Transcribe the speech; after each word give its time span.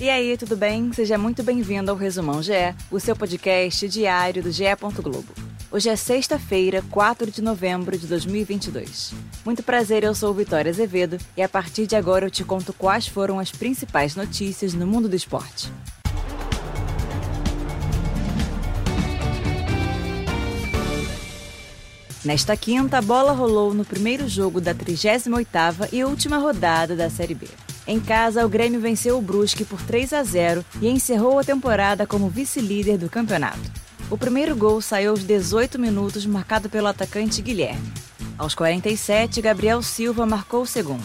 E 0.00 0.08
aí, 0.08 0.34
tudo 0.38 0.56
bem? 0.56 0.90
Seja 0.94 1.18
muito 1.18 1.42
bem-vindo 1.42 1.90
ao 1.90 1.96
Resumão 1.96 2.42
GE, 2.42 2.74
o 2.90 2.98
seu 2.98 3.14
podcast 3.14 3.86
diário 3.86 4.42
do 4.42 4.50
GE. 4.50 4.64
Globo. 5.02 5.28
Hoje 5.70 5.90
é 5.90 5.94
sexta-feira, 5.94 6.82
4 6.90 7.30
de 7.30 7.42
novembro 7.42 7.98
de 7.98 8.06
2022. 8.06 9.12
Muito 9.44 9.62
prazer, 9.62 10.02
eu 10.02 10.14
sou 10.14 10.32
Vitória 10.32 10.70
Azevedo 10.70 11.18
e 11.36 11.42
a 11.42 11.48
partir 11.50 11.86
de 11.86 11.96
agora 11.96 12.24
eu 12.24 12.30
te 12.30 12.42
conto 12.42 12.72
quais 12.72 13.06
foram 13.06 13.38
as 13.38 13.52
principais 13.52 14.16
notícias 14.16 14.72
no 14.72 14.86
mundo 14.86 15.06
do 15.06 15.14
esporte. 15.14 15.70
Nesta 22.24 22.56
quinta, 22.56 22.96
a 22.96 23.02
bola 23.02 23.32
rolou 23.32 23.74
no 23.74 23.84
primeiro 23.84 24.26
jogo 24.26 24.62
da 24.62 24.74
38ª 24.74 25.90
e 25.92 26.02
última 26.04 26.38
rodada 26.38 26.96
da 26.96 27.10
Série 27.10 27.34
B. 27.34 27.46
Em 27.90 27.98
casa, 27.98 28.46
o 28.46 28.48
Grêmio 28.48 28.78
venceu 28.78 29.18
o 29.18 29.20
Brusque 29.20 29.64
por 29.64 29.82
3 29.82 30.12
a 30.12 30.22
0 30.22 30.64
e 30.80 30.88
encerrou 30.88 31.40
a 31.40 31.42
temporada 31.42 32.06
como 32.06 32.28
vice-líder 32.28 32.96
do 32.96 33.10
campeonato. 33.10 33.58
O 34.08 34.16
primeiro 34.16 34.54
gol 34.54 34.80
saiu 34.80 35.10
aos 35.10 35.24
18 35.24 35.76
minutos, 35.76 36.24
marcado 36.24 36.70
pelo 36.70 36.86
atacante 36.86 37.42
Guilherme. 37.42 37.92
Aos 38.38 38.54
47, 38.54 39.40
Gabriel 39.40 39.82
Silva 39.82 40.24
marcou 40.24 40.62
o 40.62 40.66
segundo. 40.66 41.02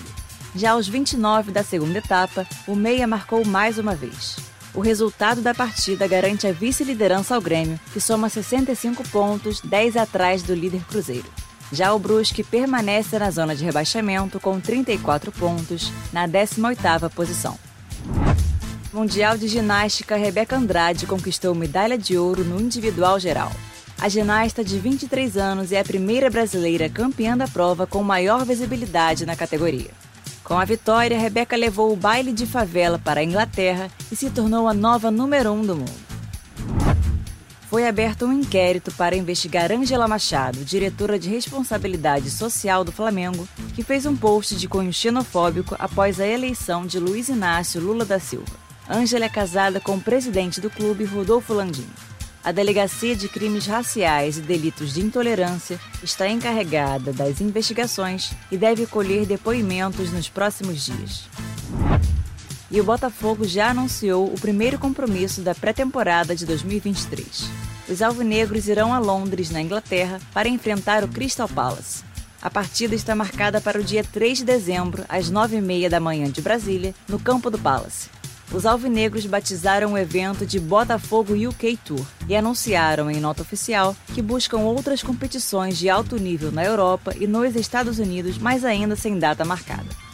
Já 0.55 0.73
aos 0.73 0.87
29 0.87 1.51
da 1.51 1.63
segunda 1.63 1.97
etapa, 1.97 2.45
o 2.67 2.75
Meia 2.75 3.07
marcou 3.07 3.43
mais 3.43 3.79
uma 3.79 3.95
vez. 3.95 4.35
O 4.71 4.79
resultado 4.79 5.41
da 5.41 5.55
partida 5.55 6.07
garante 6.07 6.45
a 6.45 6.51
vice-liderança 6.51 7.33
ao 7.33 7.41
Grêmio, 7.41 7.79
que 7.93 7.99
soma 7.99 8.29
65 8.29 9.09
pontos, 9.09 9.59
10 9.59 9.97
atrás 9.97 10.43
do 10.43 10.53
líder 10.53 10.83
Cruzeiro. 10.83 11.44
Já 11.71 11.93
o 11.93 11.99
Brusque 11.99 12.43
permanece 12.43 13.17
na 13.17 13.31
zona 13.31 13.55
de 13.55 13.63
rebaixamento 13.63 14.39
com 14.39 14.59
34 14.59 15.31
pontos, 15.31 15.91
na 16.13 16.27
18ª 16.27 17.09
posição. 17.09 17.57
Mundial 18.93 19.37
de 19.37 19.47
Ginástica, 19.47 20.15
Rebeca 20.15 20.55
Andrade 20.55 21.05
conquistou 21.05 21.53
medalha 21.53 21.97
de 21.97 22.17
ouro 22.17 22.43
no 22.45 22.61
individual 22.61 23.19
geral. 23.19 23.51
A 23.99 24.07
ginasta 24.07 24.63
de 24.63 24.77
23 24.77 25.37
anos 25.37 25.71
é 25.71 25.79
a 25.79 25.83
primeira 25.83 26.29
brasileira 26.29 26.89
campeã 26.89 27.35
da 27.37 27.47
prova 27.47 27.87
com 27.87 28.03
maior 28.03 28.45
visibilidade 28.45 29.25
na 29.25 29.35
categoria. 29.35 29.91
Com 30.43 30.59
a 30.59 30.63
vitória, 30.63 31.17
Rebeca 31.17 31.55
levou 31.55 31.91
o 31.91 31.95
baile 31.95 32.31
de 32.31 32.45
favela 32.45 32.99
para 32.99 33.21
a 33.21 33.23
Inglaterra 33.23 33.89
e 34.11 34.15
se 34.15 34.29
tornou 34.29 34.67
a 34.67 34.73
nova 34.73 35.09
número 35.09 35.51
um 35.51 35.65
do 35.65 35.75
mundo. 35.75 36.04
Foi 37.69 37.87
aberto 37.87 38.25
um 38.25 38.33
inquérito 38.33 38.91
para 38.91 39.15
investigar 39.15 39.71
Ângela 39.71 40.07
Machado, 40.07 40.63
diretora 40.63 41.17
de 41.17 41.29
responsabilidade 41.29 42.29
social 42.29 42.83
do 42.83 42.91
Flamengo, 42.91 43.47
que 43.73 43.83
fez 43.83 44.05
um 44.05 44.15
post 44.15 44.55
de 44.55 44.67
cunho 44.67 44.93
xenofóbico 44.93 45.75
após 45.79 46.19
a 46.19 46.27
eleição 46.27 46.85
de 46.85 46.99
Luiz 46.99 47.27
Inácio 47.27 47.81
Lula 47.81 48.05
da 48.05 48.19
Silva. 48.19 48.53
Ângela 48.89 49.25
é 49.25 49.29
casada 49.29 49.79
com 49.79 49.95
o 49.95 50.01
presidente 50.01 50.61
do 50.61 50.69
clube, 50.69 51.05
Rodolfo 51.05 51.53
Landim. 51.53 51.87
A 52.43 52.51
Delegacia 52.51 53.15
de 53.15 53.27
Crimes 53.27 53.65
Raciais 53.65 54.37
e 54.37 54.41
Delitos 54.41 54.93
de 54.93 55.01
Intolerância 55.01 55.79
está 56.03 56.29
encarregada 56.29 57.11
das 57.11 57.41
investigações 57.41 58.31
e 58.51 58.57
deve 58.57 58.85
colher 58.85 59.25
depoimentos 59.25 60.11
nos 60.11 60.29
próximos 60.29 60.85
dias. 60.85 61.23
E 62.71 62.81
o 62.81 62.83
Botafogo 62.83 63.47
já 63.47 63.69
anunciou 63.69 64.25
o 64.25 64.39
primeiro 64.39 64.79
compromisso 64.79 65.41
da 65.41 65.53
pré-temporada 65.53 66.35
de 66.35 66.45
2023. 66.45 67.49
Os 67.87 68.01
alvinegros 68.01 68.67
irão 68.67 68.93
a 68.93 68.99
Londres, 68.99 69.49
na 69.49 69.61
Inglaterra, 69.61 70.19
para 70.33 70.49
enfrentar 70.49 71.03
o 71.03 71.07
Crystal 71.07 71.47
Palace. 71.47 72.03
A 72.41 72.49
partida 72.49 72.95
está 72.95 73.15
marcada 73.15 73.61
para 73.61 73.79
o 73.79 73.83
dia 73.83 74.03
3 74.03 74.39
de 74.39 74.45
dezembro, 74.45 75.05
às 75.07 75.31
9h30 75.31 75.89
da 75.89 75.99
manhã 75.99 76.29
de 76.29 76.41
Brasília, 76.41 76.93
no 77.07 77.19
campo 77.19 77.49
do 77.49 77.57
Palace 77.57 78.09
os 78.53 78.65
alvinegros 78.65 79.25
batizaram 79.25 79.93
o 79.93 79.97
evento 79.97 80.45
de 80.45 80.59
Botafogo 80.59 81.33
UK 81.33 81.77
Tour 81.83 82.05
e 82.27 82.35
anunciaram 82.35 83.09
em 83.09 83.19
nota 83.19 83.41
oficial 83.41 83.95
que 84.13 84.21
buscam 84.21 84.59
outras 84.59 85.01
competições 85.01 85.77
de 85.77 85.89
alto 85.89 86.17
nível 86.17 86.51
na 86.51 86.63
Europa 86.63 87.13
e 87.19 87.27
nos 87.27 87.55
Estados 87.55 87.99
Unidos, 87.99 88.37
mas 88.37 88.63
ainda 88.63 88.95
sem 88.95 89.17
data 89.17 89.43
marcada. 89.43 90.04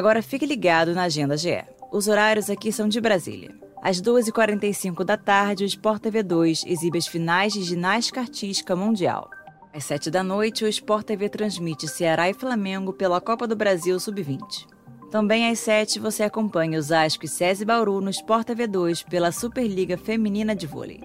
Agora 0.00 0.22
fique 0.22 0.46
ligado 0.46 0.94
na 0.94 1.02
Agenda 1.02 1.36
GE. 1.36 1.62
Os 1.92 2.08
horários 2.08 2.48
aqui 2.48 2.72
são 2.72 2.88
de 2.88 2.98
Brasília. 3.02 3.54
Às 3.82 4.00
2h45 4.00 5.04
da 5.04 5.14
tarde, 5.14 5.62
o 5.62 5.66
Sport 5.66 6.00
TV 6.00 6.22
2 6.22 6.64
exibe 6.66 6.96
as 6.96 7.06
finais 7.06 7.52
de 7.52 7.62
ginástica 7.62 8.22
artística 8.22 8.74
mundial. 8.74 9.28
Às 9.74 9.84
7 9.84 10.10
da 10.10 10.22
noite, 10.22 10.64
o 10.64 10.68
Sport 10.68 11.04
TV 11.04 11.28
transmite 11.28 11.86
Ceará 11.86 12.30
e 12.30 12.32
Flamengo 12.32 12.94
pela 12.94 13.20
Copa 13.20 13.46
do 13.46 13.54
Brasil 13.54 14.00
Sub-20. 14.00 14.66
Também 15.10 15.50
às 15.50 15.58
7 15.58 15.98
você 16.00 16.22
acompanha 16.22 16.78
os 16.78 16.90
Asco 16.90 17.26
e 17.26 17.28
SESI 17.28 17.66
Bauru 17.66 18.00
no 18.00 18.08
Sport 18.08 18.46
TV 18.46 18.66
2 18.66 19.02
pela 19.02 19.30
Superliga 19.30 19.98
Feminina 19.98 20.56
de 20.56 20.66
Vôlei. 20.66 21.04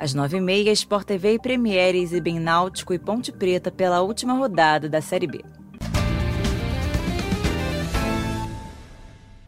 Às 0.00 0.16
9h30, 0.16 0.66
Sport 0.72 1.06
TV 1.06 1.34
e 1.34 1.38
Premiere 1.38 2.02
exibem 2.02 2.40
Náutico 2.40 2.92
e 2.92 2.98
Ponte 2.98 3.30
Preta 3.30 3.70
pela 3.70 4.02
última 4.02 4.32
rodada 4.34 4.88
da 4.88 5.00
Série 5.00 5.28
B. 5.28 5.44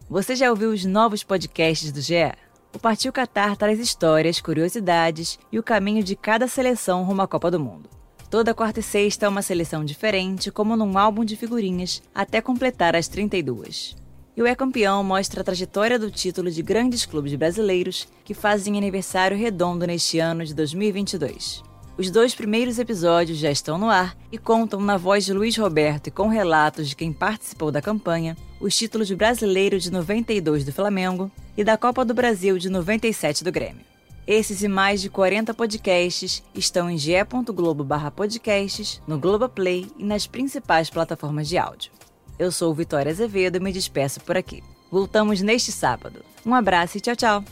Você 0.09 0.37
já 0.37 0.51
ouviu 0.51 0.71
os 0.71 0.85
novos 0.85 1.25
podcasts 1.25 1.91
do 1.91 2.01
GE? 2.01 2.31
O 2.75 2.79
Partiu 2.79 3.11
Qatar 3.11 3.57
traz 3.57 3.81
histórias, 3.81 4.39
curiosidades 4.39 5.39
e 5.51 5.59
o 5.59 5.63
caminho 5.63 6.05
de 6.05 6.15
cada 6.15 6.47
seleção 6.47 7.05
rumo 7.05 7.23
à 7.23 7.27
Copa 7.27 7.51
do 7.51 7.59
Mundo. 7.59 7.89
Toda 8.29 8.53
quarta 8.53 8.81
e 8.81 8.83
sexta 8.83 9.25
é 9.25 9.29
uma 9.29 9.41
seleção 9.41 9.83
diferente, 9.83 10.51
como 10.51 10.77
num 10.77 10.99
álbum 10.99 11.25
de 11.25 11.37
figurinhas, 11.37 12.03
até 12.15 12.43
completar 12.43 12.95
as 12.95 13.09
32. 13.09 13.97
E 14.37 14.43
o 14.43 14.47
É 14.47 14.55
Campeão 14.55 15.03
mostra 15.03 15.41
a 15.41 15.45
trajetória 15.45 15.99
do 15.99 16.11
título 16.11 16.51
de 16.51 16.61
grandes 16.63 17.07
clubes 17.07 17.35
brasileiros 17.35 18.07
que 18.25 18.35
fazem 18.35 18.77
aniversário 18.77 19.39
redondo 19.39 19.87
neste 19.87 20.19
ano 20.19 20.45
de 20.45 20.53
2022. 20.53 21.63
Os 21.97 22.11
dois 22.11 22.35
primeiros 22.35 22.79
episódios 22.79 23.39
já 23.39 23.51
estão 23.51 23.79
no 23.79 23.89
ar 23.89 24.17
e 24.31 24.37
contam 24.37 24.81
na 24.81 24.97
voz 24.97 25.25
de 25.25 25.33
Luiz 25.33 25.57
Roberto 25.57 26.09
e 26.09 26.11
com 26.11 26.27
relatos 26.27 26.89
de 26.89 26.97
quem 26.97 27.13
participou 27.13 27.71
da 27.71 27.81
campanha 27.81 28.37
os 28.65 28.75
títulos 28.75 29.07
de 29.07 29.15
Brasileiro 29.15 29.79
de 29.79 29.93
92 29.93 30.65
do 30.65 30.73
Flamengo 30.73 31.31
e 31.55 31.63
da 31.63 31.77
Copa 31.77 32.03
do 32.03 32.15
Brasil 32.15 32.57
de 32.57 32.71
97 32.71 33.45
do 33.45 33.53
Grêmio. 33.53 33.85
Esses 34.27 34.63
e 34.63 34.69
mais 34.69 35.03
de 35.03 35.11
40 35.11 35.53
podcasts 35.53 36.43
estão 36.55 36.89
em 36.89 36.97
ge.globo/podcasts, 36.97 39.03
no 39.07 39.19
Globoplay 39.19 39.87
e 39.99 40.05
nas 40.05 40.27
principais 40.27 40.89
plataformas 40.89 41.47
de 41.47 41.59
áudio. 41.59 41.93
Eu 42.39 42.51
sou 42.51 42.75
Vitória 42.75 43.13
Azevedo 43.13 43.57
e 43.57 43.61
me 43.61 43.71
despeço 43.71 44.19
por 44.23 44.35
aqui. 44.35 44.65
Voltamos 44.91 45.43
neste 45.43 45.71
sábado. 45.71 46.25
Um 46.47 46.55
abraço 46.55 46.97
e 46.97 47.03
tchau, 47.03 47.15
tchau! 47.15 47.45